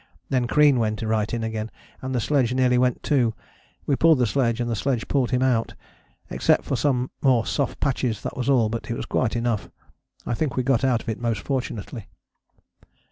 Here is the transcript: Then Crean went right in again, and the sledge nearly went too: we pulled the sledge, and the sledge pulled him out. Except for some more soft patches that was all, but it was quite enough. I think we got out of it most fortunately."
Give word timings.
Then 0.29 0.47
Crean 0.47 0.79
went 0.79 1.03
right 1.03 1.31
in 1.31 1.43
again, 1.43 1.69
and 2.01 2.15
the 2.15 2.19
sledge 2.19 2.51
nearly 2.55 2.79
went 2.79 3.03
too: 3.03 3.35
we 3.85 3.95
pulled 3.95 4.17
the 4.17 4.25
sledge, 4.25 4.59
and 4.59 4.67
the 4.67 4.75
sledge 4.75 5.07
pulled 5.07 5.29
him 5.29 5.43
out. 5.43 5.75
Except 6.31 6.65
for 6.65 6.75
some 6.75 7.11
more 7.21 7.45
soft 7.45 7.79
patches 7.79 8.23
that 8.23 8.35
was 8.35 8.49
all, 8.49 8.67
but 8.67 8.89
it 8.89 8.95
was 8.95 9.05
quite 9.05 9.35
enough. 9.35 9.69
I 10.25 10.33
think 10.33 10.55
we 10.55 10.63
got 10.63 10.83
out 10.83 11.03
of 11.03 11.09
it 11.09 11.21
most 11.21 11.41
fortunately." 11.41 12.07